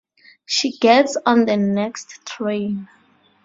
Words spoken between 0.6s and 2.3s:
gets on the next